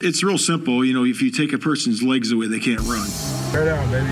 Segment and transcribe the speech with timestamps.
[0.00, 0.84] It's real simple.
[0.84, 3.08] You know, if you take a person's legs away, they can't run.
[3.50, 4.06] Turn down, baby.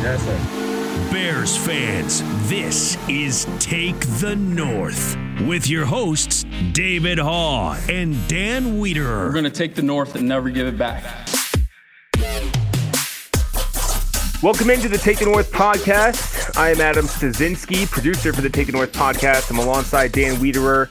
[0.00, 1.12] Yes, sir.
[1.12, 9.26] Bears fans, this is Take the North with your hosts, David Haugh and Dan Wiederer.
[9.26, 11.04] We're going to take the North and never give it back.
[14.42, 16.56] Welcome into the Take the North podcast.
[16.56, 19.50] I am Adam Studzinski, producer for the Take the North podcast.
[19.50, 20.88] I'm alongside Dan Wiederer,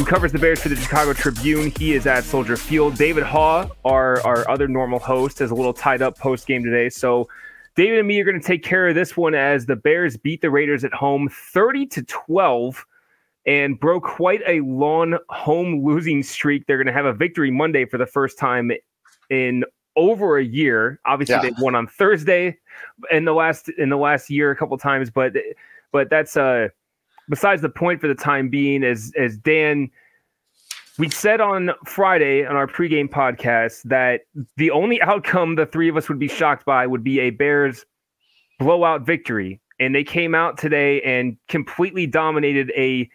[0.00, 1.70] who covers the Bears for the Chicago Tribune.
[1.78, 2.96] He is at Soldier Field.
[2.96, 6.88] David Haugh, our, our other normal host, is a little tied up post game today.
[6.88, 7.28] So
[7.76, 10.40] David and me are going to take care of this one as the Bears beat
[10.40, 12.86] the Raiders at home 30 to 12
[13.44, 16.66] and broke quite a long home losing streak.
[16.66, 18.72] They're going to have a victory Monday for the first time
[19.28, 19.64] in
[19.96, 20.98] over a year.
[21.04, 21.42] Obviously, Yeah.
[21.42, 22.56] they won on Thursday
[23.10, 25.34] in the last in the last year a couple times, but
[25.92, 26.68] but that's uh
[27.30, 28.84] besides the point for the time being.
[28.84, 29.88] As as Dan,
[30.98, 34.22] we said on Friday on our pregame podcast that
[34.58, 37.86] the only outcome the three of us would be shocked by would be a Bears
[38.58, 43.08] blowout victory, and they came out today and completely dominated a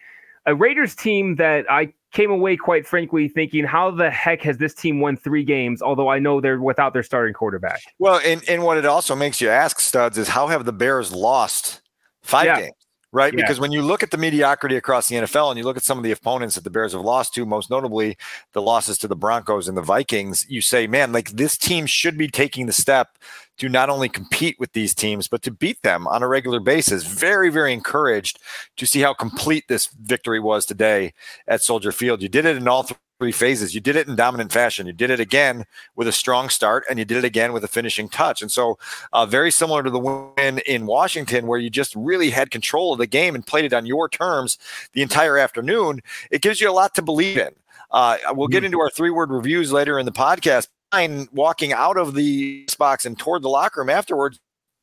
[0.46, 4.72] a Raiders team that I came away quite frankly thinking, how the heck has this
[4.72, 5.82] team won three games?
[5.82, 7.82] Although I know they're without their starting quarterback.
[7.98, 11.12] Well, and, and what it also makes you ask, Studs, is how have the Bears
[11.12, 11.82] lost
[12.22, 12.60] five Yeah.
[12.60, 12.85] games?
[13.12, 13.32] Right?
[13.32, 13.42] Yeah.
[13.42, 15.96] Because when you look at the mediocrity across the NFL and you look at some
[15.96, 18.18] of the opponents that the Bears have lost to, most notably
[18.52, 22.18] the losses to the Broncos and the Vikings, you say, man, like this team should
[22.18, 23.16] be taking the step
[23.58, 27.06] to not only compete with these teams, but to beat them on a regular basis.
[27.06, 28.38] Very, very encouraged
[28.76, 31.14] to see how complete this victory was today
[31.48, 32.22] at Soldier Field.
[32.22, 32.86] You did it in all
[33.18, 33.74] three phases.
[33.74, 34.86] You did it in dominant fashion.
[34.86, 37.68] You did it again with a strong start, and you did it again with a
[37.68, 38.42] finishing touch.
[38.42, 38.78] And so,
[39.12, 42.98] uh, very similar to the win in Washington, where you just really had control of
[42.98, 44.58] the game and played it on your terms
[44.92, 46.00] the entire afternoon.
[46.30, 47.54] It gives you a lot to believe in.
[47.90, 50.68] Uh, we'll get into our three word reviews later in the podcast.
[50.92, 54.38] Fine, walking out of the box and toward the locker room afterwards,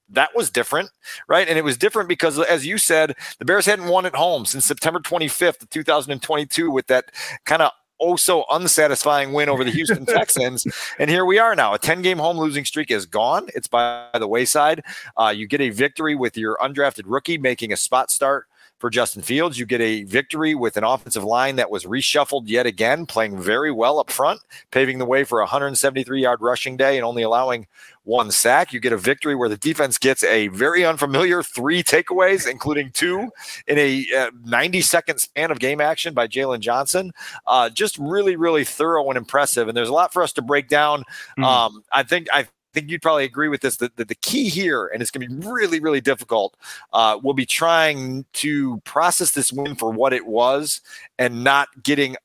[0.09, 0.89] that was different,
[1.27, 1.47] right?
[1.47, 4.65] And it was different because, as you said, the Bears hadn't won at home since
[4.65, 7.05] September 25th of 2022 with that
[7.45, 7.71] kind of
[8.03, 10.67] oh so unsatisfying win over the Houston Texans.
[10.99, 11.73] And here we are now.
[11.73, 13.47] A 10 game home losing streak is gone.
[13.55, 14.83] It's by the wayside.
[15.17, 18.47] Uh, you get a victory with your undrafted rookie making a spot start
[18.83, 19.57] for Justin Fields.
[19.57, 23.71] You get a victory with an offensive line that was reshuffled yet again, playing very
[23.71, 24.41] well up front,
[24.71, 27.65] paving the way for a 173 yard rushing day and only allowing
[28.03, 28.73] one sack.
[28.73, 33.29] You get a victory where the defense gets a very unfamiliar three takeaways, including two
[33.67, 37.13] in a uh, 90 second span of game action by Jaylon Johnson.
[37.47, 39.69] Uh, just really, really thorough and impressive.
[39.69, 41.03] And there's a lot for us to break down.
[41.37, 41.45] Mm-hmm.
[41.45, 44.87] Um, I think I think you'd probably agree with this that, that the key here,
[44.87, 46.57] and it's going to be really, really difficult,
[46.91, 50.81] uh, will be trying to process this win for what it was
[51.17, 52.15] and not getting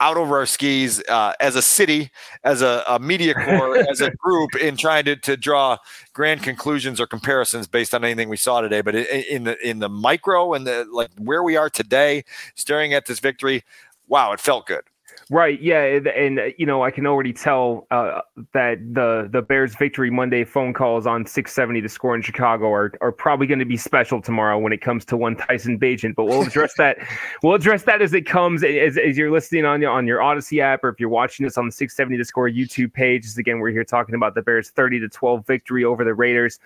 [0.00, 2.10] out over our skis uh, as a city,
[2.44, 5.78] as a, a media corps, as a group in trying to, to draw
[6.12, 8.82] grand conclusions or comparisons based on anything we saw today.
[8.82, 12.24] But in the in the micro and the like where we are today,
[12.54, 13.64] staring at this victory,
[14.08, 14.82] wow, it felt good.
[15.28, 15.60] Right.
[15.60, 15.82] Yeah.
[15.82, 18.20] And, you know, I can already tell uh,
[18.52, 22.92] that the the Bears victory Monday phone calls on 670 The Score in Chicago are,
[23.00, 26.14] are probably going to be special tomorrow when it comes to one Tyson Bagent.
[26.14, 26.98] But we'll address that.
[27.42, 30.60] We'll address that as it comes as, as you're listening on your on your Audacy
[30.60, 33.26] app or if you're watching this on the 670 The Score YouTube page.
[33.36, 36.58] Again, we're here talking about the Bears 30 to 12 victory over the Raiders.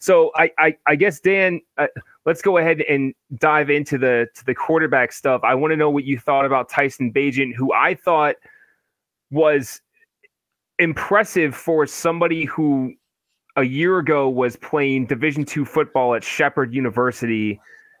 [0.00, 1.60] So I I, I guess Dan.
[1.76, 1.86] Uh,
[2.28, 5.40] let's go ahead and dive into the to the quarterback stuff.
[5.44, 8.34] I want to know what you thought about Tyson Bagent, who I thought
[9.30, 9.80] was
[10.78, 12.92] impressive for somebody who
[13.56, 17.58] a year ago was playing Division two football at Shepherd University.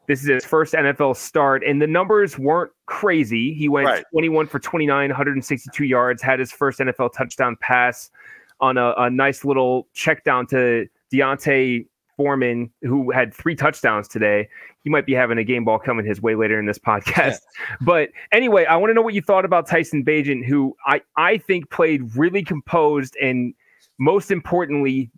[0.08, 3.54] This is his first NFL start, and the numbers weren't crazy.
[3.54, 4.04] He went right.
[4.12, 8.10] 21 for 29, 162 yards, had his first NFL touchdown pass
[8.60, 11.86] on a, a nice little check down to D'Onta
[12.18, 14.48] Foreman, who had three touchdowns today.
[14.84, 17.06] He might be having a game ball coming his way later in this podcast.
[17.58, 17.76] Yeah.
[17.80, 21.38] But anyway, I want to know what you thought about Tyson Bagent, who I, I
[21.38, 23.54] think played really composed and
[23.98, 25.10] most importantly,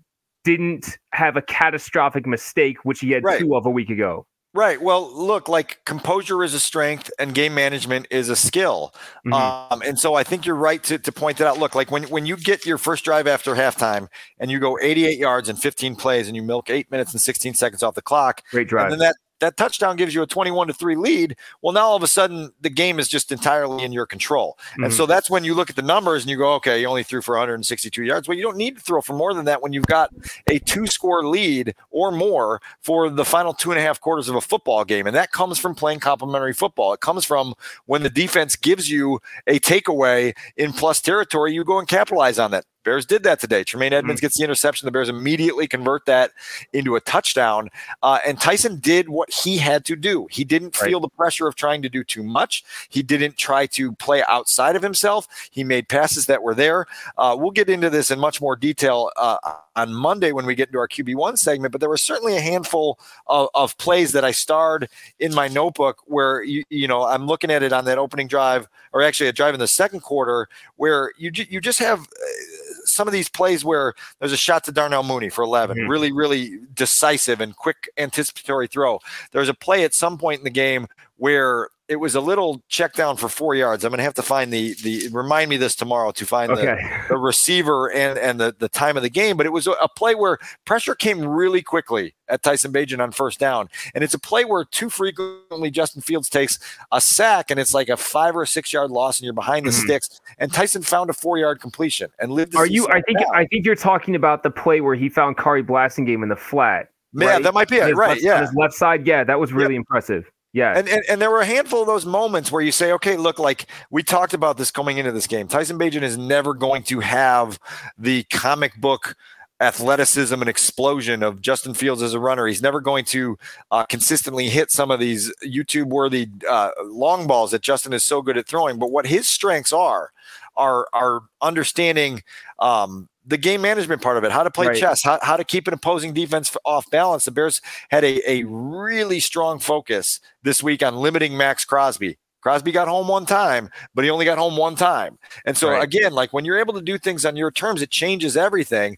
[0.44, 3.40] didn't have a catastrophic mistake, which he had right.
[3.40, 4.26] two of a week ago.
[4.52, 4.82] Right.
[4.82, 8.92] Well, look, like composure is a strength and game management is a skill.
[9.24, 9.32] Mm-hmm.
[9.32, 11.58] Um, and so I think you're right to, to point that out.
[11.58, 14.08] Look, like when, when you get your first drive after halftime
[14.40, 17.54] and you go 88 yards and 15 plays and you milk eight minutes and 16
[17.54, 18.42] seconds off the clock.
[18.50, 18.90] Great drive.
[18.90, 21.36] And then that that touchdown gives you a 21 to 3 lead.
[21.62, 24.58] Well, now all of a sudden the game is just entirely in your control.
[24.72, 24.84] Mm-hmm.
[24.84, 27.02] And so that's when you look at the numbers and you go, okay, you only
[27.02, 28.28] threw for 162 yards.
[28.28, 30.10] Well, you don't need to throw for more than that when you've got
[30.46, 34.36] a two score lead or more for the final two and a half quarters of
[34.36, 35.06] a football game.
[35.06, 36.92] And that comes from playing complementary football.
[36.92, 37.54] It comes from
[37.86, 42.50] when the defense gives you a takeaway in plus territory, you go and capitalize on
[42.52, 42.64] that.
[42.84, 43.64] Bears did that today.
[43.64, 44.24] Tremaine Edmunds mm-hmm.
[44.24, 44.86] gets the interception.
[44.86, 46.32] The Bears immediately convert that
[46.72, 47.68] into a touchdown.
[48.02, 50.26] Uh, and Tyson did what he had to do.
[50.30, 50.88] He didn't right.
[50.88, 52.64] feel the pressure of trying to do too much.
[52.88, 55.28] He didn't try to play outside of himself.
[55.50, 56.86] He made passes that were there.
[57.18, 59.36] Uh, we'll get into this in much more detail uh,
[59.76, 62.98] on Monday when we get into our QB1 segment, but there were certainly a handful
[63.26, 64.88] of, of plays that I starred
[65.18, 68.68] in my notebook where, you, you know, I'm looking at it on that opening drive,
[68.92, 73.08] or actually a drive in the second quarter, where you, you just have uh, some
[73.08, 75.90] of these plays where there's a shot to Darnell Mooney for 11, mm-hmm.
[75.90, 79.00] really, really decisive and quick anticipatory throw.
[79.32, 82.94] There's a play at some point in the game where it was a little check
[82.94, 83.84] down for four yards.
[83.84, 86.64] I'm going to have to find the the remind me this tomorrow to find okay.
[86.64, 89.36] the, the, receiver and and the the time of the game.
[89.36, 93.40] But it was a play where pressure came really quickly at Tyson Bagent on first
[93.40, 96.60] down, and it's a play where too frequently Justin Fields takes
[96.92, 99.70] a sack and it's like a five or six yard loss, and you're behind the
[99.70, 99.86] mm-hmm.
[99.86, 100.20] sticks.
[100.38, 102.54] And Tyson found a four yard completion and lived.
[102.54, 102.86] Are you?
[102.86, 103.34] I think down.
[103.34, 106.88] I think you're talking about the play where he found Khari Blasingame in the flat.
[107.12, 107.42] Yeah, right?
[107.42, 107.96] that might be it.
[107.96, 108.10] Right.
[108.10, 108.42] Left, yeah.
[108.42, 109.08] his left side.
[109.08, 109.80] Yeah, that was really yep.
[109.80, 110.30] impressive.
[110.52, 110.76] Yeah.
[110.76, 113.38] And, and, and there were a handful of those moments where you say, okay, look,
[113.38, 115.46] like we talked about this coming into this game.
[115.46, 117.58] Tyson Bagent is never going to have
[117.96, 119.14] the comic book
[119.60, 122.46] athleticism and explosion of Justin Fields as a runner.
[122.46, 123.38] He's never going to
[123.70, 128.22] uh, consistently hit some of these YouTube worthy uh, long balls that Justin is so
[128.22, 128.78] good at throwing.
[128.78, 130.12] But what his strengths are,
[130.56, 132.22] are, are understanding
[132.58, 134.76] um, the game management part of it, how to play right.
[134.76, 137.24] chess, how, how to keep an opposing defense off balance.
[137.24, 137.60] The Bears
[137.90, 142.18] had a, a really strong focus this week on limiting Maxx Crosby.
[142.40, 145.18] Crosby got home one time, but he only got home one time.
[145.44, 145.82] And so, right.
[145.82, 148.96] again, like when you're able to do things on your terms, it changes everything.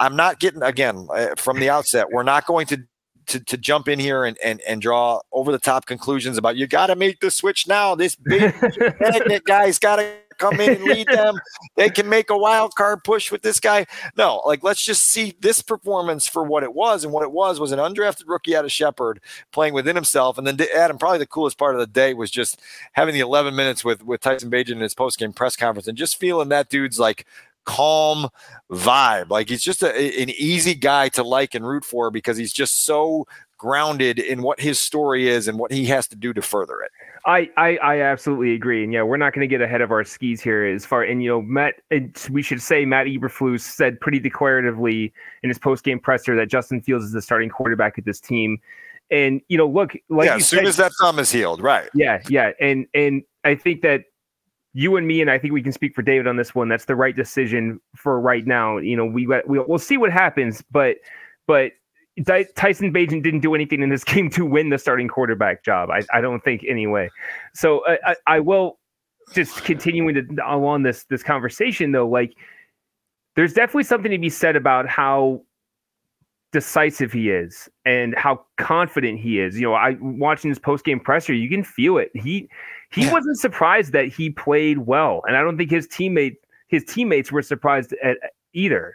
[0.00, 2.82] I'm not getting, again, uh, from the outset, we're not going to
[3.26, 6.66] to, to jump in here and, and, and draw over the top conclusions about you
[6.66, 7.94] got to make the switch now.
[7.94, 8.54] This big
[9.46, 11.38] guy's got to come in and lead them.
[11.76, 13.86] They can make a wild card push with this guy.
[14.16, 17.04] No, like let's just see this performance for what it was.
[17.04, 19.20] And what it was was an undrafted rookie out of Shepherd
[19.52, 20.38] playing within himself.
[20.38, 22.60] And then Adam, probably the coolest part of the day was just
[22.92, 25.98] having the 11 minutes with with Tyson Bagent in his post game press conference and
[25.98, 27.26] just feeling that dude's like
[27.64, 28.28] calm
[28.70, 29.30] vibe.
[29.30, 32.84] Like he's just a, an easy guy to like and root for because he's just
[32.84, 33.26] so
[33.58, 36.90] grounded in what his story is and what he has to do to further it.
[37.26, 40.04] I, I, I absolutely agree, and yeah, we're not going to get ahead of our
[40.04, 41.02] skis here as far.
[41.02, 41.76] And you know, Matt,
[42.30, 45.10] we should say Matt Eberflus said pretty declaratively
[45.42, 48.58] in his post game presser that Justin Fields is the starting quarterback of this team.
[49.10, 51.88] And you know, look, like yeah, as soon said, as that thumb is healed, right?
[51.94, 54.04] Yeah, yeah, and and I think that
[54.74, 56.68] you and me, and I think we can speak for David on this one.
[56.68, 58.76] That's the right decision for right now.
[58.76, 60.98] You know, we we we'll see what happens, but
[61.46, 61.72] but
[62.22, 65.90] Tyson Bagent didn't do anything in this game to win the starting quarterback job.
[65.90, 67.10] I, I don't think anyway.
[67.54, 68.78] So I, I, I will
[69.34, 72.08] just continuing to along this this conversation though.
[72.08, 72.36] Like,
[73.36, 75.42] there's definitely something to be said about how
[76.52, 79.58] decisive he is and how confident he is.
[79.58, 82.10] You know, I watching his post game presser, you can feel it.
[82.14, 82.48] He
[82.92, 83.12] he yeah.
[83.12, 86.36] wasn't surprised that he played well, and I don't think his teammate
[86.68, 88.18] his teammates were surprised at
[88.52, 88.94] either.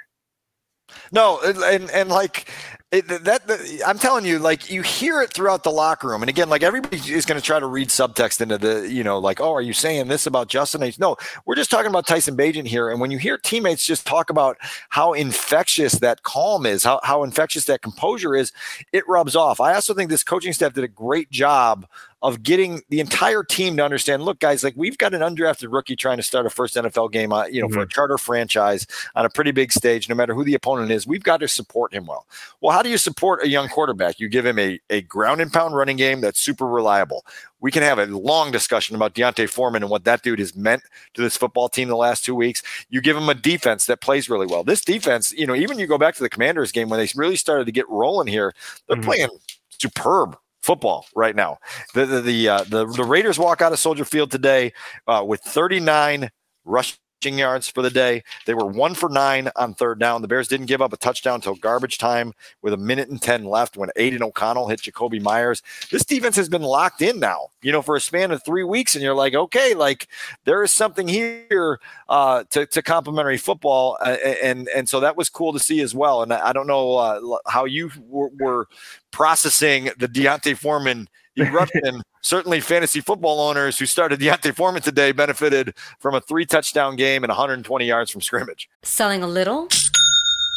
[1.12, 2.50] No, and and like
[2.92, 6.30] it, that, that, I'm telling you, like you hear it throughout the locker room, and
[6.30, 9.40] again, like everybody is going to try to read subtext into the, you know, like,
[9.40, 10.82] oh, are you saying this about Justin?
[10.82, 10.98] H?
[10.98, 11.16] No,
[11.46, 14.58] we're just talking about Tyson Bagent here, and when you hear teammates just talk about
[14.90, 18.52] how infectious that calm is, how how infectious that composure is,
[18.92, 19.62] it rubs off.
[19.62, 21.86] I also think this coaching staff did a great job
[22.22, 25.96] of getting the entire team to understand look guys like we've got an undrafted rookie
[25.96, 27.74] trying to start a first nfl game uh, you know mm-hmm.
[27.74, 27.92] for a mm-hmm.
[27.92, 28.86] charter franchise
[29.16, 31.94] on a pretty big stage no matter who the opponent is we've got to support
[31.94, 32.26] him well
[32.62, 35.54] well how do you support a young quarterback you give him a, a ground and
[35.54, 37.26] pound running game that's super reliable
[37.62, 40.82] we can have a long discussion about D'Onta Foreman and what that dude has meant
[41.14, 42.64] to this football team the last two weeks.
[42.90, 44.64] You give him a defense that plays really well.
[44.64, 47.36] This defense, you know, even you go back to the Commanders game when they really
[47.36, 48.54] started to get rolling here,
[48.88, 49.06] they're mm-hmm.
[49.06, 49.30] playing
[49.78, 51.58] superb football right now.
[51.94, 54.74] The the the, uh, the, the Raiders walk out of Soldier Field today
[55.08, 56.30] uh, with 39
[56.66, 58.24] rush yards for the day.
[58.46, 60.22] They were one for nine on third down.
[60.22, 63.46] The Bears didn't give up a touchdown until garbage time with a minute and 10
[63.46, 65.62] left when Aidan O'Connell hit Jakobi Meyers.
[65.92, 68.96] This defense has been locked in now, you know, for a span of three weeks.
[68.96, 70.08] And you're like, okay, like
[70.46, 73.98] there is something here uh, to, to complementary football.
[74.02, 76.24] Uh, and, and so that was cool to see as well.
[76.24, 78.68] And I don't know uh, how you were, were
[79.12, 81.10] processing the D'Onta Foreman
[81.48, 82.02] eruption.
[82.22, 87.24] Certainly, fantasy football owners who started D'Onta Foreman today benefited from a three touchdown game
[87.24, 88.70] and 120 yards from scrimmage.
[88.84, 89.68] Selling a little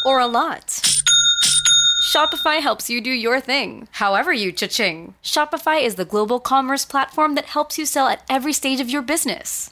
[0.04, 0.80] or a lot?
[2.12, 5.14] Shopify helps you do your thing, however you cha-ching.
[5.22, 9.02] Shopify is the global commerce platform that helps you sell at every stage of your
[9.02, 9.71] business.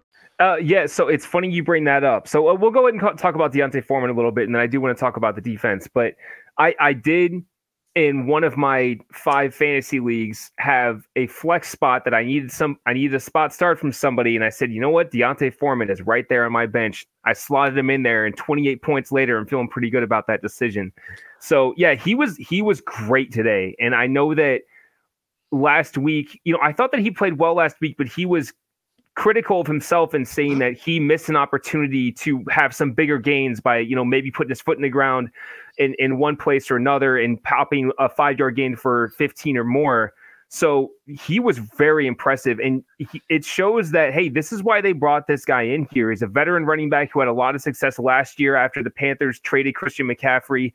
[0.41, 2.27] Uh, yeah, so it's funny you bring that up.
[2.27, 4.61] So uh, we'll go ahead and talk about D'Onta Foreman a little bit, and then
[4.61, 5.87] I do want to talk about the defense.
[5.93, 6.15] But
[6.57, 7.43] I, I did
[7.93, 12.77] in one of my five fantasy leagues have a flex spot that I needed some
[12.87, 15.11] I needed a spot start from somebody and I said, you know what?
[15.11, 17.05] D'Onta Foreman is right there on my bench.
[17.25, 20.41] I slotted him in there and 28 points later I'm feeling pretty good about that
[20.41, 20.93] decision.
[21.39, 23.75] So yeah, he was he was great today.
[23.77, 24.61] And I know that
[25.51, 28.53] last week, you know, I thought that he played well last week, but he was
[29.15, 33.59] critical of himself and saying that he missed an opportunity to have some bigger gains
[33.59, 35.29] by, you know, maybe putting his foot in the ground
[35.77, 39.63] in, in one place or another and popping a five yard gain for 15 or
[39.63, 40.13] more.
[40.53, 42.59] So he was very impressive.
[42.59, 46.09] And he, it shows that, hey, this is why they brought this guy in here.
[46.09, 48.89] He's a veteran running back who had a lot of success last year after the
[48.89, 50.73] Panthers traded Christian McCaffrey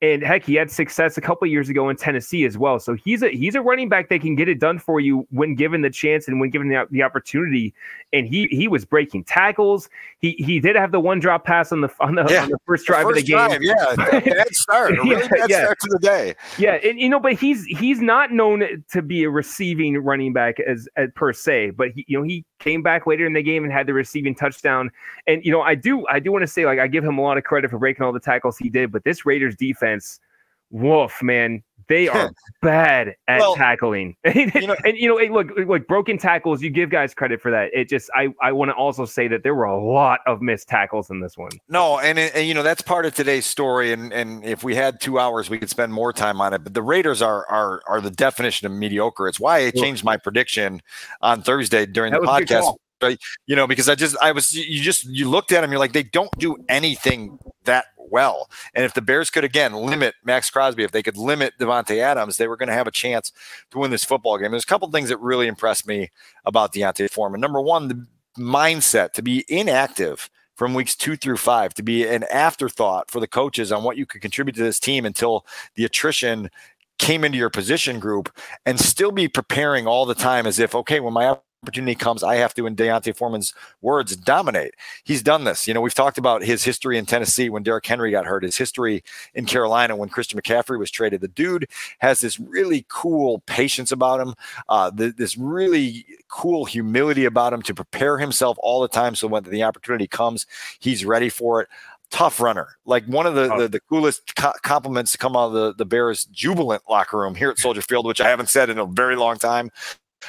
[0.00, 2.78] and heck, he had success a couple years ago in Tennessee as well.
[2.78, 5.56] So he's a he's a running back that can get it done for you when
[5.56, 7.74] given the chance and when given the, the opportunity.
[8.12, 9.88] And he he was breaking tackles.
[10.20, 12.44] He he did have the one drop pass on the on the, yeah.
[12.44, 13.94] on the first drive the first of the game.
[13.96, 14.92] Drive, yeah, bad start.
[14.92, 15.64] A really yeah, bad yeah.
[15.64, 16.34] start to the day.
[16.58, 20.60] Yeah, and you know, but he's he's not known to be a receiving running back
[20.60, 21.70] as, as per se.
[21.70, 24.34] But he, you know, he came back later in the game and had the receiving
[24.34, 24.90] touchdown.
[25.26, 27.22] And you know, I do I do want to say like I give him a
[27.22, 28.92] lot of credit for breaking all the tackles he did.
[28.92, 30.20] But this Raiders defense,
[30.70, 32.30] woof, man, they are
[32.62, 34.16] bad at well, tackling.
[34.34, 36.62] you know, and you know, hey, look, look, broken tackles.
[36.62, 37.70] You give guys credit for that.
[37.72, 40.68] It just, I, I want to also say that there were a lot of missed
[40.68, 41.50] tackles in this one.
[41.68, 43.92] No, and, and you know that's part of today's story.
[43.92, 46.62] And and if we had two hours, we could spend more time on it.
[46.62, 49.28] But the Raiders are are are the definition of mediocre.
[49.28, 50.82] It's why I changed my prediction
[51.20, 52.76] on Thursday during that the podcast.
[53.46, 55.92] You know, because I just I was you just you looked at them, you're like
[55.92, 58.48] they don't do anything that well.
[58.74, 62.36] And if the Bears could again limit Maxx Crosby, if they could limit Davante Adams,
[62.36, 63.32] they were going to have a chance
[63.70, 64.50] to win this football game.
[64.50, 66.10] There's a couple things that really impressed me
[66.44, 67.40] about D'Onta Foreman.
[67.40, 68.06] Number one, the
[68.38, 73.28] mindset to be inactive from weeks two through five, to be an afterthought for the
[73.28, 76.50] coaches on what you could contribute to this team until the attrition
[76.98, 78.28] came into your position group
[78.66, 82.36] and still be preparing all the time as if, okay, when my opportunity comes, I
[82.36, 84.74] have to, in D'Onta Foreman's words, dominate.
[85.04, 85.66] He's done this.
[85.66, 88.56] You know, we've talked about his history in Tennessee when Derrick Henry got hurt, his
[88.56, 89.02] history
[89.34, 91.20] in Carolina when Christian McCaffrey was traded.
[91.20, 94.34] The dude has this really cool patience about him,
[94.68, 99.14] uh, the, this really cool humility about him to prepare himself all the time.
[99.14, 100.46] So when the opportunity comes,
[100.78, 101.68] he's ready for it
[102.10, 102.78] tough runner.
[102.86, 103.60] Like one of the, oh.
[103.60, 107.34] the, the, coolest co- compliments to come out of the, the Bears jubilant locker room
[107.34, 109.70] here at Soldier Field, which I haven't said in a very long time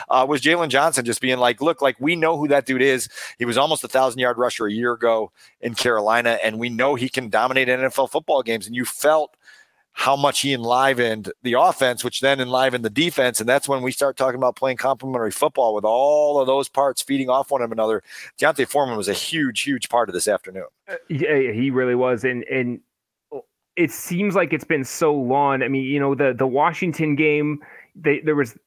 [0.09, 3.09] uh, was Jaylon Johnson just being like, look, like we know who that dude is.
[3.37, 5.31] He was almost a thousand yard rusher a year ago
[5.61, 8.67] in Carolina, and we know he can dominate NFL football games.
[8.67, 9.35] And you felt
[9.99, 13.41] how much he enlivened the offense, which then enlivened the defense.
[13.41, 17.01] And that's when we start talking about playing complementary football with all of those parts
[17.01, 18.01] feeding off one another.
[18.37, 20.67] D'Onta Foreman was a huge, huge part of this afternoon.
[20.87, 22.23] Uh, yeah, he really was.
[22.23, 22.79] And, and
[23.75, 25.63] it seems like it's been so long.
[25.63, 27.59] I mean, you know, the, the Washington game,
[27.93, 28.57] they, there was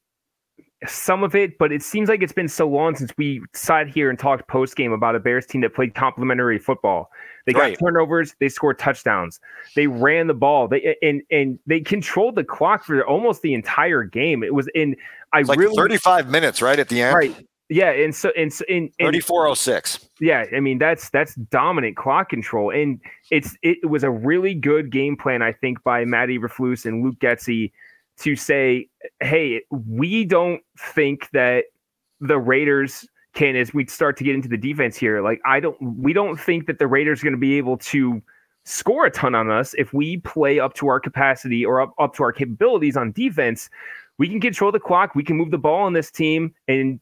[0.87, 4.09] some of it, but it seems like it's been so long since we sat here
[4.09, 7.09] and talked post game about a Bears team that played complementary football.
[7.45, 7.77] They got right.
[7.79, 9.39] turnovers, they scored touchdowns,
[9.75, 14.03] they ran the ball, they and and they controlled the clock for almost the entire
[14.03, 14.43] game.
[14.43, 14.95] It was in
[15.33, 17.15] I like really 35 minutes right at the end.
[17.15, 17.35] Right.
[17.69, 20.07] Yeah, and so and so in, in 3406.
[20.19, 22.99] Yeah, I mean that's that's dominant clock control, and
[23.31, 27.19] it's it was a really good game plan I think by Matt Eberflus and Luke
[27.19, 27.71] Getsy
[28.19, 28.87] to say,
[29.21, 31.65] hey, we don't think that
[32.19, 35.77] the Raiders can, as we start to get into the defense here, like I don't,
[35.81, 38.21] we don't think that the Raiders are going to be able to
[38.65, 42.15] score a ton on us if we play up to our capacity or up, up
[42.15, 43.69] to our capabilities on defense.
[44.19, 45.15] We can control the clock.
[45.15, 46.99] We can move the ball on this team, and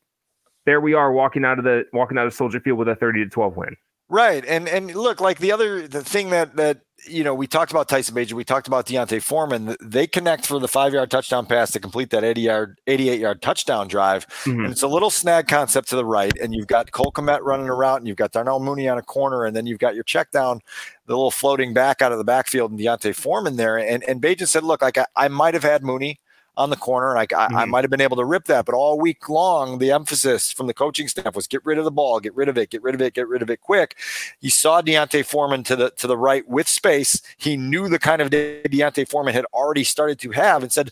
[0.66, 3.24] there we are walking out of the walking out of Soldier Field with a thirty
[3.24, 3.76] to twelve win.
[4.10, 7.72] Right, and and look, like the other the thing that that you know, we talked
[7.72, 9.76] about Tyson Bagent, we talked about D'Onta Foreman.
[9.82, 13.42] They connect for the five yard touchdown pass to complete that 80 yard, 88 yard
[13.42, 14.28] touchdown drive.
[14.44, 14.66] Mm-hmm.
[14.66, 16.32] And it's a little snag concept to the right.
[16.42, 19.46] And you've got Cole Kmet running around, and you've got Darnell Mooney on a corner,
[19.46, 20.62] and then you've got your check down,
[21.08, 23.78] the little floating back out of the backfield, and D'Onta Foreman there.
[23.78, 26.21] And, and Bagent said, Look, like I, I might have had Mooney
[26.58, 27.14] on the corner.
[27.14, 27.58] Like I, mm-hmm.
[27.58, 30.68] I might have been able to rip that, but all week long, the emphasis from
[30.68, 32.96] the coaching staff was get rid of the ball, get rid of it, get rid
[32.96, 33.98] of it, get rid of it quick.
[34.40, 37.22] He saw D'Onta Foreman to the to the right with space.
[37.38, 40.92] He knew the kind of day D'Onta Foreman had already started to have, and said,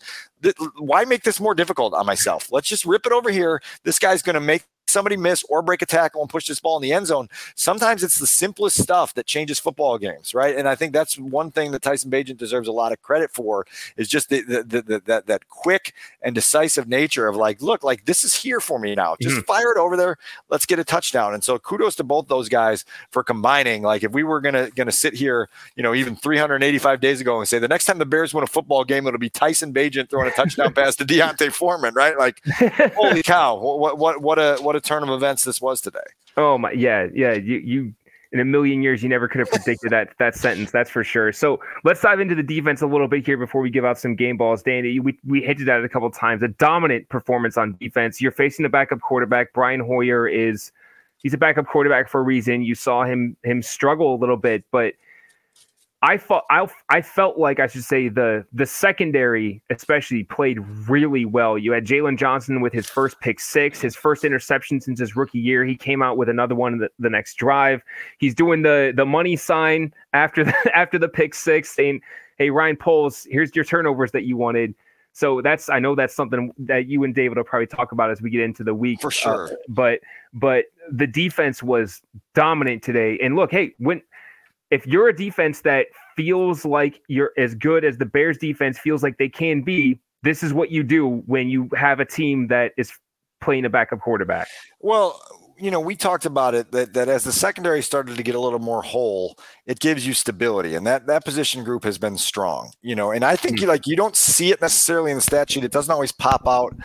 [0.77, 2.51] "Why make this more difficult on myself?
[2.51, 3.61] Let's just rip it over here.
[3.83, 6.77] This guy's going to make somebody miss or break a tackle and push this ball
[6.77, 7.29] in the end zone.
[7.55, 10.55] Sometimes it's the simplest stuff that changes football games, right?
[10.55, 13.65] And I think that's one thing that Tyson Bagent deserves a lot of credit for
[13.97, 17.83] is just the, the, the, the that that quick and decisive nature of like, look,
[17.83, 19.15] like this is here for me now.
[19.21, 19.45] Just mm-hmm.
[19.45, 20.17] fire it over there.
[20.49, 21.33] Let's get a touchdown.
[21.33, 23.83] And so kudos to both those guys for combining.
[23.83, 27.47] Like if we were gonna gonna sit here, you know, even 385 days ago and
[27.47, 30.27] say the next time the Bears win a football game, it'll be Tyson Bagent throwing
[30.27, 32.17] a touchdown pass to D'Onta Foreman, right?
[32.17, 32.41] Like,
[32.95, 35.99] holy cow, what what what a what a turn of events this was today.
[36.37, 37.33] Oh my, yeah, yeah.
[37.33, 37.93] You you
[38.31, 40.71] in a million years you never could have predicted that that sentence.
[40.71, 41.31] That's for sure.
[41.31, 44.15] So let's dive into the defense a little bit here before we give out some
[44.15, 44.63] game balls.
[44.63, 46.43] Danny, we we hinted at it a couple times.
[46.43, 48.21] A dominant performance on defense.
[48.21, 49.53] You're facing the backup quarterback.
[49.53, 50.71] Brian Hoyer is
[51.17, 52.61] he's a backup quarterback for a reason.
[52.61, 54.93] You saw him him struggle a little bit, but
[56.01, 61.25] I felt I, I felt like I should say the the secondary especially played really
[61.25, 61.57] well.
[61.57, 65.39] You had Jaylon Johnson with his first pick six, his first interception since his rookie
[65.39, 65.65] year.
[65.65, 67.81] He came out with another one the, the next drive.
[68.17, 72.01] He's doing the the money sign after the after the pick six, saying,
[72.37, 74.75] "Hey Ryan Poles, here's your turnovers that you wanted."
[75.11, 78.21] So that's I know that's something that you and David will probably talk about as
[78.21, 79.51] we get into the week for sure.
[79.51, 79.99] Uh, but
[80.33, 82.01] but the defense was
[82.35, 83.17] dominant today.
[83.21, 84.01] And look, hey, when
[84.71, 89.03] if you're a defense that feels like you're as good as the Bears defense feels
[89.03, 92.73] like they can be, this is what you do when you have a team that
[92.77, 92.91] is
[93.41, 94.47] playing a backup quarterback.
[94.81, 95.21] Well,
[95.59, 98.39] you know, we talked about it that, that as the secondary started to get a
[98.39, 102.71] little more whole, it gives you stability, and that that position group has been strong.
[102.81, 103.63] You know, and I think mm-hmm.
[103.63, 105.63] you like you don't see it necessarily in the stat sheet.
[105.63, 106.75] It doesn't always pop out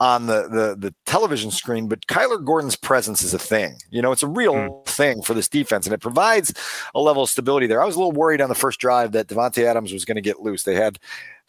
[0.00, 3.76] on the the, the television screen, but Kyler Gordon's presence is a thing.
[3.90, 4.90] You know, it's a real mm-hmm.
[4.90, 6.52] thing for this defense, and it provides
[6.94, 7.82] a level of stability there.
[7.82, 10.22] I was a little worried on the first drive that Davante Adams was going to
[10.22, 10.62] get loose.
[10.62, 10.98] They had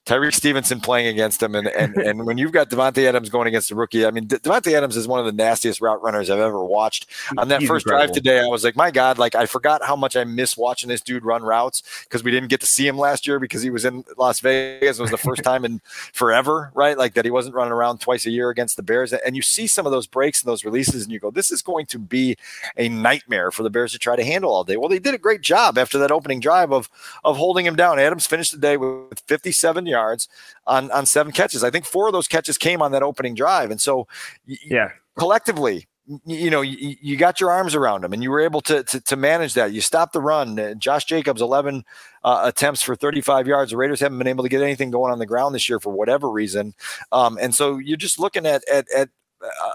[0.06, 3.70] Tyrique Stevenson playing against him, and and and when you've got Davante Adams going against
[3.70, 6.62] the rookie, I mean Davante Adams is one of the nastiest route runners I've ever
[6.62, 7.10] watched.
[7.38, 8.08] On that He's first incredible.
[8.08, 10.90] drive today, I was like, my God, like I forgot how much I miss watching
[10.90, 13.70] this dude run routes because we didn't get to see him last year because he
[13.70, 15.00] was in Las Vegas.
[15.00, 15.80] It was the first time in
[16.12, 16.98] forever, right?
[16.98, 19.14] Like that he wasn't running around twice a year against the Bears.
[19.14, 21.62] And you see some of those breaks and those releases, and you go, this is
[21.62, 22.36] going to be
[22.76, 24.76] a nightmare for the Bears to try to handle all day.
[24.76, 26.90] Well, they did a great job after that opening drive of
[27.24, 28.00] of holding him down.
[28.00, 30.28] Adams finished the day with 57 yards
[30.68, 31.64] on on seven catches.
[31.64, 34.08] I think four of those catches came on that opening drive, and so
[34.46, 35.88] yeah, collectively.
[36.26, 39.00] You know, you, you got your arms around him, and you were able to to,
[39.00, 39.72] to manage that.
[39.72, 40.60] You stopped the run.
[40.60, 41.86] Uh, Josh Jacobs, eleven
[42.26, 43.72] uh, attempts for 35 yards.
[43.72, 45.94] The Raiders haven't been able to get anything going on the ground this year for
[45.94, 46.74] whatever reason,
[47.14, 49.10] um, and so you're just looking at at, at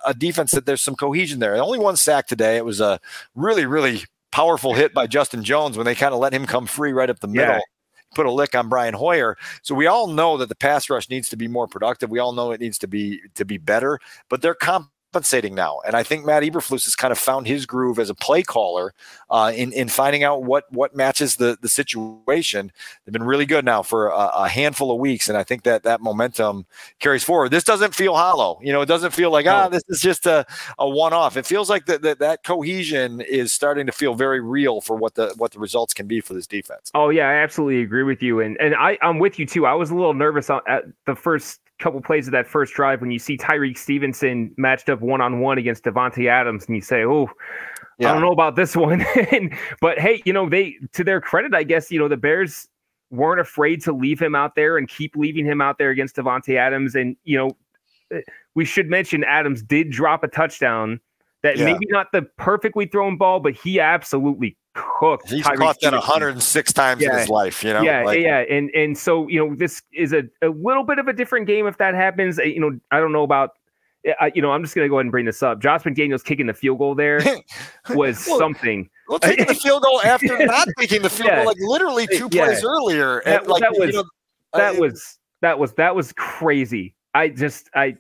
[0.07, 1.57] a defense that there's some cohesion there.
[1.57, 2.57] Only one sack today.
[2.57, 3.01] It was a
[3.35, 6.93] really, really powerful hit by Justin Jones when they kind of let him come free
[6.93, 7.61] right up the middle.
[8.15, 9.37] Put a lick on Brian Hoyer.
[9.63, 12.11] So we all know that the pass rush needs to be more productive.
[12.11, 15.81] We all know it needs to be to be better, but they're comp- compensating now.
[15.85, 18.95] And I think Matt Eberflus has kind of found his groove as a play caller
[19.31, 22.71] uh, in in finding out what what matches the the situation.
[23.05, 25.83] They've been really good now for a, a, handful of weeks, and I think that
[25.83, 26.67] that momentum
[27.01, 27.51] carries forward.
[27.51, 28.61] This doesn't feel hollow.
[28.63, 30.47] You know, it doesn't feel like ah, this is just a,
[30.79, 31.37] a one off.
[31.37, 35.17] It feels like that that that cohesion is starting to feel very real for what
[35.17, 36.93] the what the results can be for this defense.
[36.95, 39.67] Oh yeah, I absolutely agree with you, and and I I'm with you too.
[39.67, 43.11] I was a little nervous at the first couple plays of that first drive when
[43.11, 47.05] you see Tyrique Stevenson matched up one on one against Davante Adams, and you say,
[47.05, 47.29] "Oh,
[47.99, 48.11] yeah.
[48.11, 49.05] I don't know about this one."
[49.81, 52.69] but hey, you know they to their credit, I guess you know the Bears
[53.11, 56.57] weren't afraid to leave him out there and keep leaving him out there against Davante
[56.57, 57.51] Adams, and you know
[58.13, 58.21] eh,
[58.55, 61.01] we should mention Adams did drop a touchdown
[61.43, 61.65] that yeah.
[61.65, 65.31] maybe not the perfectly thrown ball, but he absolutely cooked.
[65.31, 67.13] He's Tyreek caught that 106 times yeah.
[67.13, 67.83] in his life, you know.
[67.83, 71.09] Yeah, like, yeah, and and so you know this is a, a little bit of
[71.09, 72.39] a different game if that happens.
[72.39, 73.51] You know, I don't know about.
[74.05, 75.61] Eh, I, you know, I'm just gonna go ahead and bring this up.
[75.61, 77.21] Josh McDaniels kicking the field goal there
[77.91, 78.89] was well, something.
[79.09, 81.37] Well, taking the field goal after not taking the field yeah.
[81.37, 82.69] goal, like literally two plays yeah.
[82.69, 84.05] earlier, that, like, that was you know,
[84.55, 86.95] that I, was that was that was crazy.
[87.15, 87.97] I just I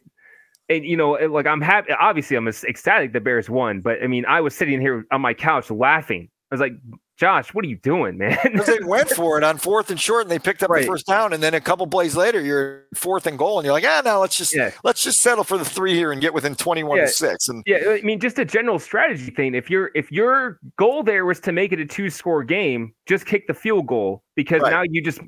[0.68, 1.92] and you know, like I'm happy.
[1.98, 5.34] Obviously, I'm ecstatic the Bears won, but I mean, I was sitting here on my
[5.34, 6.72] couch laughing I was like,
[7.18, 8.38] Josh, what are you doing, man?
[8.66, 10.82] they went for it on fourth and short, and they picked up right.
[10.82, 13.72] the first down, and then a couple plays later, you're fourth and goal, and you're
[13.72, 14.70] like, ah, now let's just yeah.
[14.84, 17.06] let's just settle for the three here and get within twenty one yeah.
[17.06, 17.48] to six.
[17.48, 19.54] And yeah, I mean, just a general strategy thing.
[19.56, 23.26] If your if your goal there was to make it a two score game, just
[23.26, 24.70] kick the field goal because right.
[24.70, 25.20] now you just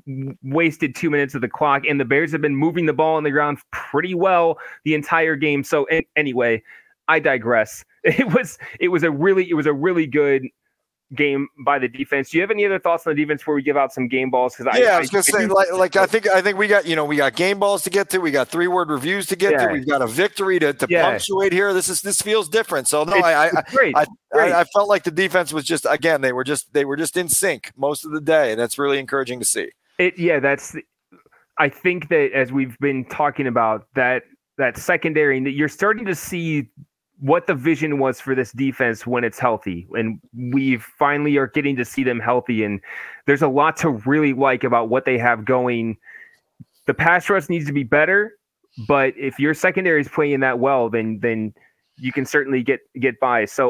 [0.43, 3.23] wasted two minutes of the clock, and the Bears have been moving the ball on
[3.23, 5.61] the ground pretty well the entire game.
[5.63, 6.63] So anyway,
[7.07, 7.83] I digress.
[8.03, 10.47] It was it was a really it was a really good
[11.15, 12.29] game by the defense.
[12.29, 14.29] Do you have any other thoughts on the defense before we give out some game
[14.29, 14.55] balls?
[14.55, 16.85] Because yeah, I, I, was gonna say, like, like I think I think we got
[16.85, 19.35] you know we got game balls to get to, we got three word reviews to
[19.35, 19.67] get yeah.
[19.67, 21.09] to, we've got a victory to, to yeah.
[21.09, 21.73] punctuate here.
[21.73, 22.87] This is this feels different.
[22.87, 23.95] So no, it's, I I, great.
[23.95, 24.51] I, great.
[24.51, 27.17] I, I felt like the defense was just again they were just they were just
[27.17, 29.71] in sync most of the day, and that's really encouraging to see.
[29.97, 30.75] It yeah, that's
[31.57, 34.23] I think that as we've been talking about that
[34.57, 36.69] that secondary, that you're starting to see
[37.21, 39.87] what the vision was for this defense when it's healthy.
[39.91, 42.63] And we finally are getting to see them healthy.
[42.63, 42.81] And
[43.27, 45.97] there's a lot to really like about what they have going.
[46.87, 48.33] The pass rush needs to be better,
[48.87, 51.53] but if your secondary is playing that well, then then
[51.97, 53.45] you can certainly get get by.
[53.45, 53.69] So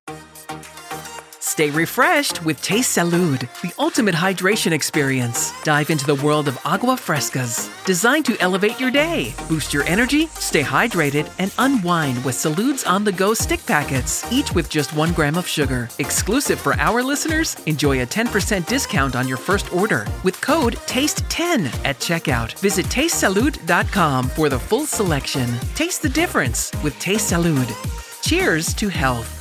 [1.61, 5.53] Stay refreshed with Taste Salud, the ultimate hydration experience.
[5.61, 10.25] Dive into the world of agua frescas, designed to elevate your day, boost your energy,
[10.39, 15.13] stay hydrated, and unwind with Salud's on the go stick packets, each with just one
[15.13, 15.87] gram of sugar.
[15.99, 21.67] Exclusive for our listeners, enjoy a 10% discount on your first order with code TASTE10
[21.85, 22.57] at checkout.
[22.57, 25.47] Visit tastesalud.com for the full selection.
[25.75, 27.69] Taste the difference with Taste Salud.
[28.23, 29.40] Cheers to health.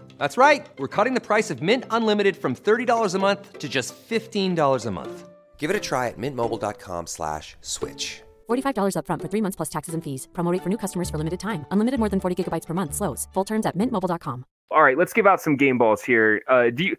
[0.21, 0.69] That's right.
[0.77, 4.91] We're cutting the price of Mint Unlimited from $30 a month to just $15 a
[4.91, 5.29] month.
[5.57, 8.21] Give it a try at mintmobile.com slash switch.
[8.47, 10.27] $45 up front for three months plus taxes and fees.
[10.33, 11.65] Promo for new customers for limited time.
[11.71, 12.93] Unlimited more than 40 gigabytes per month.
[12.93, 13.27] Slows.
[13.33, 14.45] Full terms at mintmobile.com.
[14.69, 16.43] All right, let's give out some game balls here.
[16.47, 16.95] Uh, do you...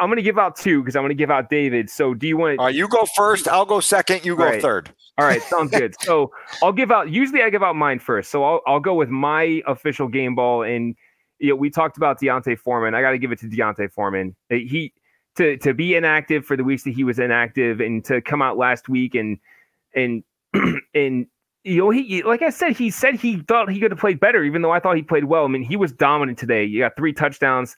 [0.00, 1.90] I'm going to give out two because I'm going to give out David.
[1.90, 2.58] So, do you want?
[2.58, 3.48] Uh, you go first.
[3.48, 4.24] I'll go second.
[4.24, 4.62] You go right.
[4.62, 4.90] third.
[5.18, 5.94] All right, sounds good.
[6.00, 6.30] so,
[6.62, 7.10] I'll give out.
[7.10, 8.30] Usually, I give out mine first.
[8.30, 10.94] So, I'll I'll go with my official game ball, and
[11.38, 12.94] you know, we talked about D'Onta Foreman.
[12.94, 14.34] I got to give it to D'Onta Foreman.
[14.48, 14.92] He
[15.36, 18.56] to to be inactive for the weeks that he was inactive, and to come out
[18.56, 19.38] last week and
[19.94, 20.24] and
[20.94, 21.26] and
[21.64, 24.42] you know he like I said, he said he thought he could have played better,
[24.42, 25.44] even though I thought he played well.
[25.44, 26.64] I mean, he was dominant today.
[26.64, 27.76] You got three touchdowns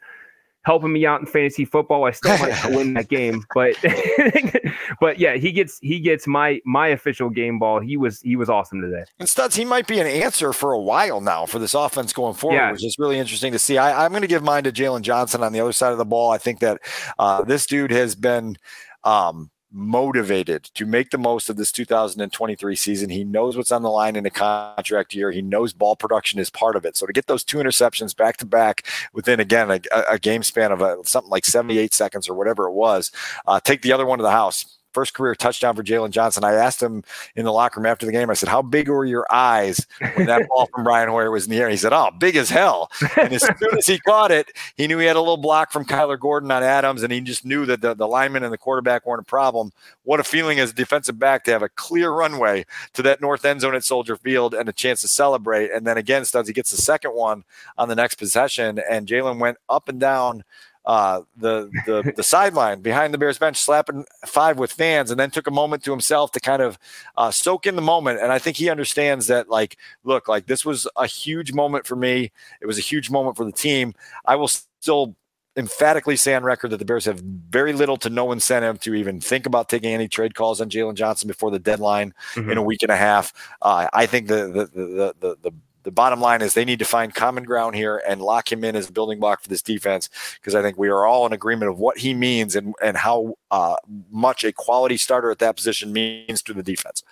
[0.64, 2.04] helping me out in fantasy football.
[2.04, 3.76] I still might win that game, but
[5.00, 7.80] but yeah, he gets he gets my my official game ball.
[7.80, 9.04] He was he was awesome today.
[9.18, 12.34] And Studs, he might be an answer for a while now for this offense going
[12.34, 12.72] forward, yeah.
[12.72, 13.78] which is really interesting to see.
[13.78, 16.04] I, am going to give mine to Jaylon Johnson on the other side of the
[16.04, 16.30] ball.
[16.30, 16.80] I think that
[17.18, 18.56] uh, this dude has been.
[19.04, 23.10] Um, motivated to make the most of this 2023 season.
[23.10, 25.30] He knows what's on the line in a contract year.
[25.30, 26.96] He knows ball production is part of it.
[26.96, 30.72] So to get those two interceptions back to back within again a, a game span
[30.72, 33.12] of a, something like 78 seconds or whatever it was,
[33.46, 36.44] uh, take the other one to the house first career touchdown for Jaylon Johnson.
[36.44, 37.04] I asked him
[37.36, 40.26] in the locker room after the game, I said, How big were your eyes when
[40.26, 41.68] that ball from Brian Hoyer was in the air?
[41.68, 42.90] He said, Oh, big as hell.
[43.16, 45.84] And as soon as he caught it, he knew he had a little block from
[45.84, 49.06] Kyler Gordon on Adams, and he just knew that the, the lineman and the quarterback
[49.06, 49.72] weren't a problem.
[50.04, 53.44] What a feeling as a defensive back to have a clear runway to that north
[53.44, 55.70] end zone at Soldier Field and a chance to celebrate.
[55.70, 57.44] And then again, Studs, he gets the second one
[57.76, 60.44] on the next possession, and Jaylon went up and down
[60.88, 65.30] uh, the the the sideline behind the Bears bench, slapping five with fans, and then
[65.30, 66.78] took a moment to himself to kind of
[67.18, 68.20] uh, soak in the moment.
[68.20, 71.94] And I think he understands that, like, look, like this was a huge moment for
[71.94, 72.32] me.
[72.62, 73.94] It was a huge moment for the team.
[74.24, 75.14] I will still
[75.58, 79.20] emphatically say on record that the Bears have very little to no incentive to even
[79.20, 82.50] think about taking any trade calls on Jaylon Johnson before the deadline mm-hmm.
[82.50, 83.34] in a week and a half.
[83.60, 85.52] Uh, I think the the the the, the
[85.88, 88.76] the bottom line is they need to find common ground here and lock him in
[88.76, 91.70] as a building block for this defense because I think we are all in agreement
[91.70, 93.76] of what he means and and how uh,
[94.10, 97.02] much a quality starter at that position means to the defense.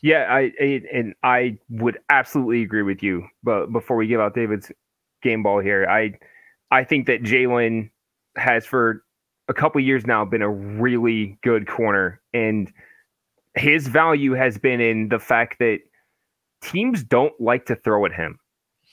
[0.00, 3.28] Yeah, I, I and I would absolutely agree with you.
[3.44, 4.72] But before we give out David's
[5.22, 6.14] game ball here, I
[6.70, 7.90] I think that Jaylon
[8.36, 9.04] has for
[9.48, 12.72] a couple years now been a really good corner and
[13.56, 15.80] his value has been in the fact that
[16.62, 18.38] teams don't like to throw at him.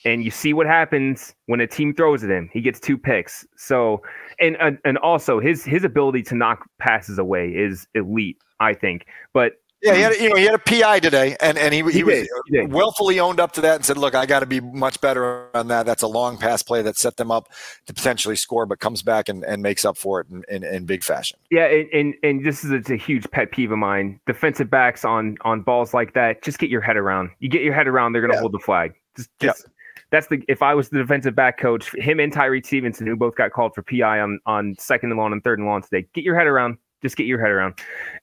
[0.06, 2.50] And you see what happens when a team throws at him.
[2.54, 3.46] He gets two picks.
[3.58, 4.02] So,
[4.40, 9.08] and and also his his ability to knock passes away is elite, I think.
[9.34, 11.82] But Yeah, he had a, you know he had a PI today, and and he
[11.84, 12.74] he, He was did, he did.
[12.74, 15.70] willfully owned up to that and said, "Look, I got to be much better on
[15.70, 15.86] that.
[15.86, 17.48] That's a long pass play that set them up
[17.86, 20.86] to potentially score, but comes back and, and makes up for it in, in, in
[20.86, 23.78] big fashion." Yeah, and, and and this is a, it's a huge pet peeve of
[23.78, 24.20] mine.
[24.28, 27.30] Defensive backs on on balls like that, just get your head around.
[27.40, 28.42] You get your head around, they're going to Yeah.
[28.42, 28.94] hold the flag.
[29.16, 29.66] Just, just
[30.12, 33.36] that's the if I was the defensive back coach, him and Tyree Stevenson, who both
[33.36, 36.26] got called for PI on on second and long and third and long today, get
[36.26, 36.78] your head around.
[37.02, 37.76] Just get your head around.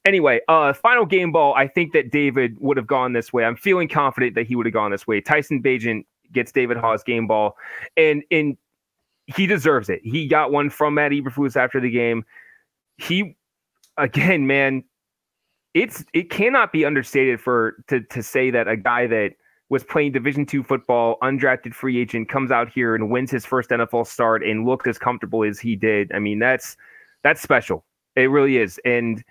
[0.04, 1.54] Anyway, uh, final game ball.
[1.54, 3.44] I think that David would have gone this way.
[3.44, 5.20] I'm feeling confident that he would have gone this way.
[5.20, 7.56] Tyson Bagent gets David Haugh's game ball,
[7.96, 8.56] and and
[9.26, 10.00] he deserves it.
[10.04, 12.24] He got one from Matt Eberflus after the game.
[12.98, 13.36] He
[13.96, 14.84] again, man,
[15.74, 19.32] it's it cannot be understated for to to say that a guy that
[19.68, 23.70] was playing Division two football, undrafted free agent, comes out here and wins his first
[23.70, 26.12] NFL start and looked as comfortable as he did.
[26.12, 26.76] I mean, that's
[27.22, 27.84] that's special.
[28.16, 29.22] It really is, and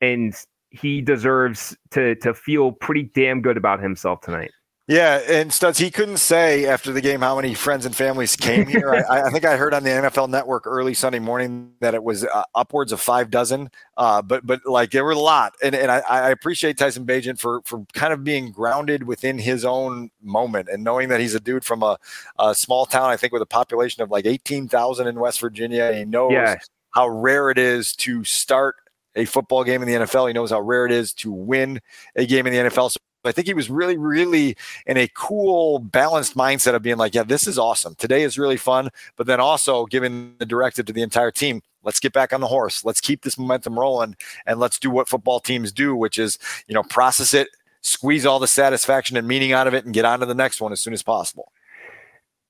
[0.00, 0.34] and
[0.70, 4.50] he deserves to to feel pretty damn good about himself tonight.
[4.90, 8.66] Yeah, and Studs, he couldn't say after the game how many friends and families came
[8.66, 8.92] here.
[9.08, 12.24] I, I think I heard on the NFL Network early Sunday morning that it was
[12.24, 13.70] uh, upwards of five dozen.
[13.96, 17.38] Uh, but but like there were a lot, and and I, I appreciate Tyson Bagent
[17.38, 21.40] for for kind of being grounded within his own moment and knowing that he's a
[21.40, 21.96] dude from a,
[22.40, 23.10] a small town.
[23.10, 25.92] I think with a population of like eighteen thousand in West Virginia.
[25.92, 26.56] He knows Yeah.
[26.90, 28.76] How rare it is to start
[29.16, 30.28] a football game in the NFL.
[30.28, 31.80] He knows how rare it is to win
[32.16, 32.92] a game in the NFL.
[32.92, 37.14] So I think he was really, really in a cool, balanced mindset of being like,
[37.14, 37.94] yeah, this is awesome.
[37.96, 38.90] Today is really fun.
[39.16, 42.46] But then also giving the directive to the entire team let's get back on the
[42.46, 42.84] horse.
[42.84, 46.74] Let's keep this momentum rolling and let's do what football teams do, which is, you
[46.74, 47.48] know, process it,
[47.82, 50.60] squeeze all the satisfaction and meaning out of it, and get on to the next
[50.60, 51.52] one as soon as possible.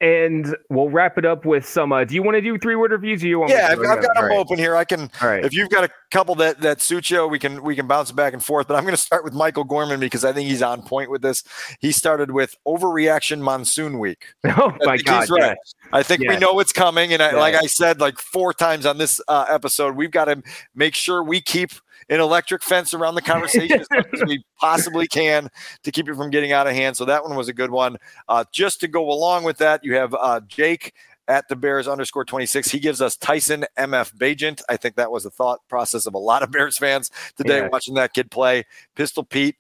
[0.00, 1.92] And we'll wrap it up with some.
[1.92, 3.22] Uh, do you want to do three word reviews?
[3.22, 3.50] Or you want?
[3.50, 3.72] me Yeah, to?
[3.72, 4.38] I've, I've got them right.
[4.38, 4.74] open here.
[4.74, 5.10] I can.
[5.20, 5.44] All right.
[5.44, 8.32] If you've got a couple that that suit you, we can we can bounce back
[8.32, 8.66] and forth.
[8.66, 11.20] But I'm going to start with Michael Gorman because I think he's on point with
[11.20, 11.44] this.
[11.80, 14.24] He started with overreaction monsoon week.
[14.46, 15.20] Oh I my think God!
[15.20, 15.56] he's right.
[15.58, 15.74] yes.
[15.92, 18.98] I think we know it's coming, and I, like I said, like four times on
[18.98, 20.42] this uh, episode, we've got to
[20.74, 21.72] make sure we keep
[22.10, 25.48] an electric fence around the conversation as much as we possibly can
[25.84, 26.96] to keep it from getting out of hand.
[26.96, 27.96] So that one was a good one.
[28.28, 30.92] Uh, just to go along with that, you have uh, Jake
[31.28, 32.68] at the Bears underscore 26.
[32.70, 34.62] He gives us Tyson MF Bagent.
[34.68, 37.68] I think that was the thought process of a lot of Bears fans today Yeah.
[37.70, 38.64] watching that kid play.
[38.96, 39.54] Pistol Pete,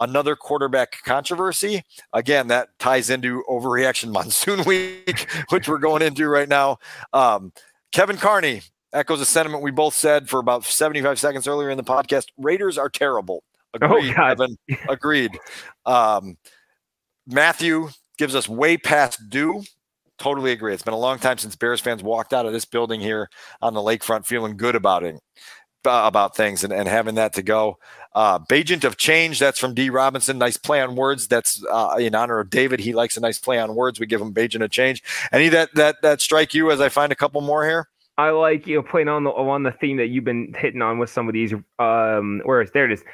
[0.00, 1.82] another quarterback controversy.
[2.12, 6.76] Again, that ties into overreaction monsoon week, which we're going into right now.
[7.14, 7.52] Um,
[7.92, 8.60] Kevin Carney
[8.94, 12.26] echoes a sentiment we both said for about 75 seconds earlier in the podcast.
[12.38, 13.42] Raiders are terrible.
[13.74, 14.38] Agreed, Oh, God.
[14.38, 14.56] Kevin.
[14.88, 15.38] Agreed.
[15.84, 16.36] Um,
[17.26, 19.62] Matthew gives us way past due.
[20.18, 20.72] Totally agree.
[20.72, 23.28] It's been a long time since Bears fans walked out of this building here
[23.60, 25.16] on the lakefront feeling good about it,
[25.84, 27.78] uh, about things, and, and having that to go.
[28.14, 28.38] Uh,
[28.84, 29.90] of Change, that's from D.
[29.90, 30.38] Robinson.
[30.38, 31.26] Nice play on words.
[31.26, 32.78] That's uh, in honor of David.
[32.78, 33.98] He likes a nice play on words.
[33.98, 35.02] We give him Bagent of Change.
[35.32, 37.88] Any that that that strike you as I find a couple more here?
[38.16, 40.98] I like you know playing on the on the theme that you've been hitting on
[40.98, 41.52] with some of these.
[41.78, 43.04] Um, where is there it is?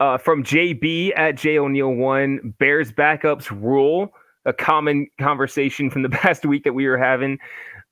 [0.00, 4.12] Uh, from JB at J O'Neill one Bears backups rule.
[4.46, 7.38] A common conversation from the past week that we were having.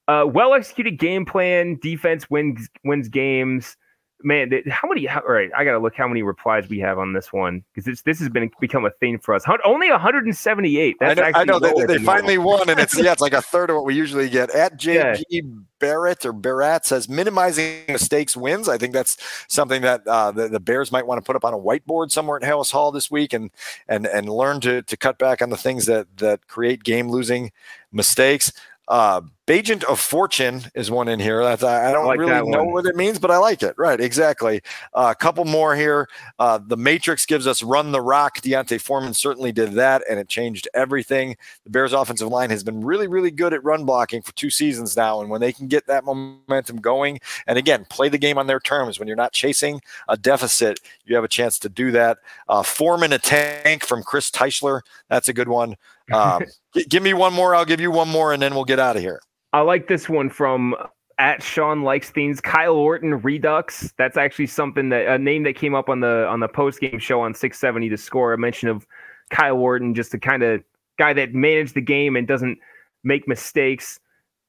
[0.09, 1.79] Uh, well executed game plan.
[1.81, 3.77] Defense wins wins games.
[4.25, 5.07] Man, how many?
[5.07, 7.85] How, all right, I gotta look how many replies we have on this one because
[7.85, 9.45] this this has been become a thing for us.
[9.65, 10.97] Only 178.
[11.01, 13.43] That's I know, I know they, they finally won, and it's yeah, it's like a
[13.43, 14.51] third of what we usually get.
[14.51, 18.69] At JP Barrett or Barrett says minimizing mistakes wins.
[18.69, 19.17] I think that's
[19.49, 22.37] something that uh, the, the Bears might want to put up on a whiteboard somewhere
[22.37, 23.51] at Halas Hall this week, and
[23.89, 27.51] and and learn to to cut back on the things that that create game losing
[27.91, 28.53] mistakes.
[28.89, 31.43] Uh, Agent of Fortune is one in here.
[31.43, 33.75] That's I, I don't like really know what it means, but I like it.
[33.77, 34.63] Right, exactly.
[34.95, 36.09] Uh, a couple more here.
[36.39, 38.41] Uh, the Matrix gives us run the rock.
[38.41, 41.37] D'Onta Foreman certainly did that, and it changed everything.
[41.65, 44.97] The Bears' offensive line has been really, really good at run blocking for two seasons
[44.97, 48.47] now, and when they can get that momentum going, and again, play the game on
[48.47, 48.99] their terms.
[48.99, 52.19] When you're not chasing a deficit, you have a chance to do that.
[52.49, 54.81] Uh, Foreman a tank from Chris Teichler.
[55.11, 55.77] That's a good one.
[56.13, 56.43] Um,
[56.75, 57.55] g- give me one more.
[57.55, 59.21] I'll give you one more, and then we'll get out of here.
[59.53, 60.75] I like this one from
[61.19, 62.41] at Sean likes things.
[62.41, 63.93] Kyle Orton Redux.
[63.99, 66.99] That's actually something that a name that came up on the on the post game
[66.99, 68.33] show on 670 The Score.
[68.33, 68.87] A mention of
[69.31, 70.63] Kyle Orton, just a kind of
[70.99, 72.59] guy that managed the game and doesn't
[73.05, 74.01] make mistakes.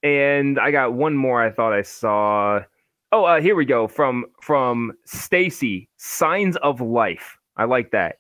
[0.04, 1.42] And I got one more.
[1.42, 2.62] I thought I saw.
[3.12, 5.89] Oh, uh, here we go from from Stacy.
[5.98, 7.38] Signs of life.
[7.56, 8.18] I like that.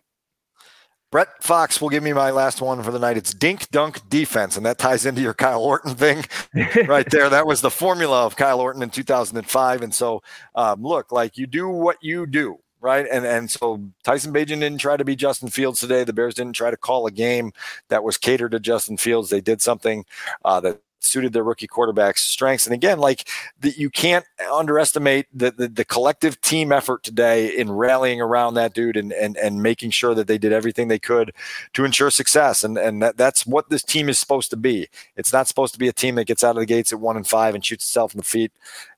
[1.13, 3.17] Brett Fox will give me my last one for the night.
[3.17, 6.25] It's dink dunk defense, and that ties into your Kyle Orton thing
[6.87, 7.29] right there.
[7.29, 9.83] That was the formula of Kyle Orton in 2005.
[9.83, 10.23] And so,
[10.55, 12.57] um, look, like you do what you do.
[12.81, 13.05] right?
[13.11, 16.03] And and so Tyson Bagent didn't try to be Justin Fields today.
[16.03, 17.53] The Bears didn't try to call a game
[17.89, 19.29] that was catered to Justin Fields.
[19.29, 20.05] They did something
[20.43, 22.65] uh, that suited their rookie quarterback's strengths.
[22.65, 23.27] And again, like
[23.59, 28.73] the, you can't underestimate the, the, the collective team effort today in rallying around that
[28.73, 31.33] dude and and and making sure that they did everything they could
[31.73, 32.63] to ensure success.
[32.63, 34.87] And and that, that's what this team is supposed to be.
[35.15, 37.17] It's not supposed to be a team that gets out of the gates at one
[37.17, 38.51] and five and shoots itself in the feet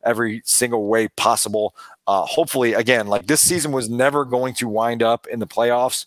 [0.04, 1.76] every single way possible.
[2.08, 6.06] Uh, hopefully, again, like this season was never going to wind up in the playoffs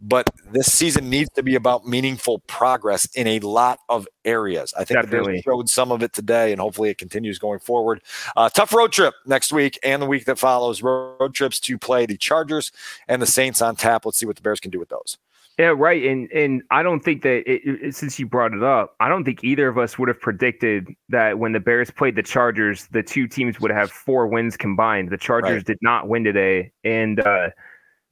[0.00, 4.72] but this season needs to be about meaningful progress in a lot of areas.
[4.78, 5.18] I think Definitely.
[5.18, 8.02] the Bears showed some of it today, and hopefully it continues going forward.
[8.36, 10.82] Uh, tough road trip next week and the week that follows.
[10.82, 12.70] Road trips to play the Chargers
[13.08, 14.06] and the Saints on tap.
[14.06, 15.18] Let's see what the Bears can do with those.
[15.58, 16.04] Yeah, right.
[16.04, 19.24] And and I don't think that it, it, since you brought it up, I don't
[19.24, 23.02] think either of us would have predicted that when the Bears played the Chargers, the
[23.02, 25.10] two teams would have four wins combined.
[25.10, 25.64] The Chargers Right.
[25.66, 27.48] did not win today, and uh,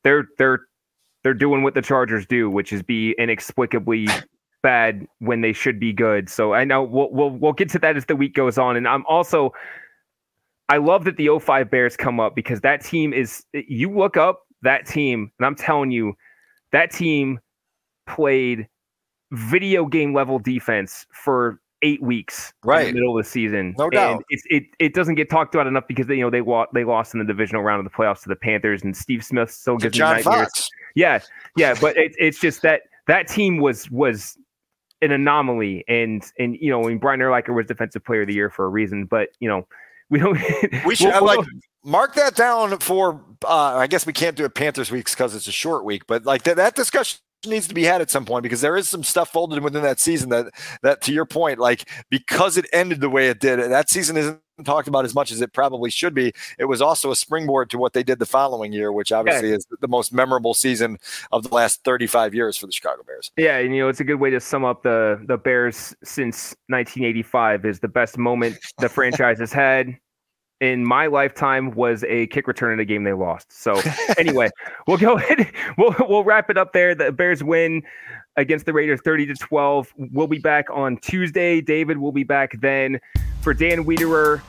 [0.02, 0.62] they're they're
[1.26, 4.06] they're doing what the Chargers do, which is be inexplicably
[4.62, 6.30] bad when they should be good.
[6.30, 8.76] So I know we'll we'll we'll get to that as the week goes on.
[8.76, 9.52] And I'm also
[10.68, 14.42] I love that the 05 Bears come up because that team is you look up
[14.62, 16.12] that team, and I'm telling you,
[16.70, 17.40] that team
[18.06, 18.68] played
[19.32, 22.86] video game level defense for eight weeks in Right.
[22.88, 23.74] the middle of the season.
[23.78, 24.24] No And doubt.
[24.30, 26.84] It's, it it doesn't get talked about enough because they you know they lost they
[26.84, 29.76] lost in the divisional round of the playoffs to the Panthers and Steve Smith still
[29.76, 30.46] gives John nightmares.
[30.48, 30.68] Fox.
[30.94, 31.20] Yeah,
[31.56, 34.38] yeah, but it, it's just that that team was was
[35.02, 38.48] an anomaly, and and you know, when Brian Urlacher was Defensive Player of the Year
[38.48, 39.66] for a reason, but you know,
[40.10, 40.38] we don't.
[40.86, 41.46] We should we'll- like
[41.84, 43.22] mark that down for.
[43.44, 46.24] Uh, I guess we can't do it Panthers weeks because it's a short week, but
[46.24, 49.02] like that that discussion needs to be had at some point because there is some
[49.02, 50.46] stuff folded within that season that
[50.82, 54.40] that to your point, like because it ended the way it did, that season isn't
[54.64, 56.32] talked about as much as it probably should be.
[56.58, 59.66] It was also a springboard to what they did the following year, which obviously is
[59.80, 60.98] the most memorable season
[61.32, 63.30] of the last 35 years for the Chicago Bears.
[63.36, 66.56] Yeah, and you know, it's a good way to sum up the the Bears since
[66.68, 69.98] 1985 is the best moment the franchise has had
[70.60, 73.52] in my lifetime was a kick return in a game they lost.
[73.52, 73.80] So
[74.18, 74.50] anyway,
[74.86, 76.94] we'll go ahead we'll we'll wrap it up there.
[76.94, 77.82] The Bears win
[78.36, 79.94] against the Raiders 30 to 12.
[79.96, 81.60] We'll be back on Tuesday.
[81.60, 83.00] David will be back then
[83.40, 84.40] for Dan Wiederer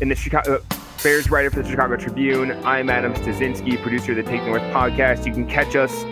[0.00, 2.52] in the Chicago uh, Bears writer for the Chicago Tribune.
[2.64, 5.26] I'm Adam Studzinski, producer of the Take North podcast.
[5.26, 6.04] You can catch us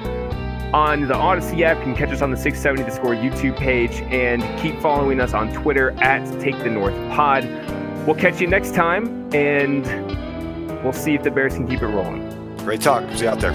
[0.73, 1.79] on the Audacy app.
[1.79, 5.33] You can catch us on the 670 The Score YouTube page and keep following us
[5.33, 7.45] on Twitter at Take the North Pod.
[8.07, 9.87] We'll catch you next time and
[10.83, 12.57] we'll see if the Bears can keep it rolling.
[12.59, 13.03] Great talk.
[13.15, 13.53] See you out there.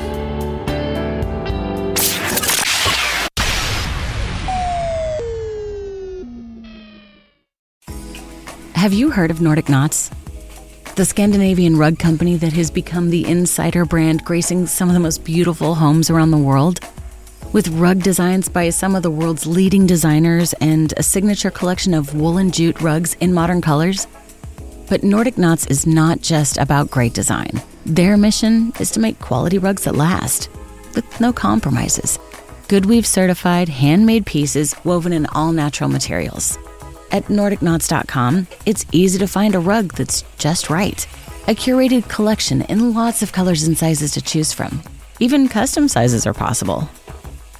[8.73, 10.09] Have you heard of Nordic Knots?
[10.95, 15.23] The Scandinavian rug company that has become the insider brand gracing some of the most
[15.23, 16.79] beautiful homes around the world?
[17.53, 22.15] With rug designs by some of the world's leading designers and a signature collection of
[22.15, 24.07] woolen jute rugs in modern colors?
[24.89, 27.61] But Nordic Knots is not just about great design.
[27.85, 30.49] Their mission is to make quality rugs that last,
[30.95, 32.17] with no compromises.
[32.67, 36.57] Goodweave certified, handmade pieces woven in all natural materials.
[37.11, 41.07] At NordicKnots.com, it's easy to find a rug that's just right.
[41.47, 44.81] A curated collection in lots of colors and sizes to choose from.
[45.19, 46.89] Even custom sizes are possible.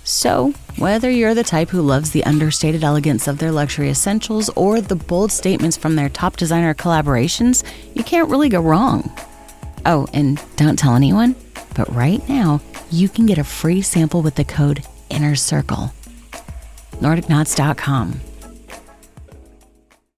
[0.09, 4.81] So, whether you're the type who loves the understated elegance of their luxury essentials or
[4.81, 9.15] the bold statements from their top designer collaborations, you can't really go wrong.
[9.85, 11.35] Oh, and don't tell anyone,
[11.75, 15.93] but right now, you can get a free sample with the code INNER CIRCLE.
[16.93, 18.19] NordicKnots.com.